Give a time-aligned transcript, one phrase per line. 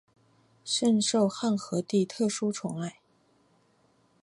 [0.65, 2.97] 甚受汉和帝特殊宠爱。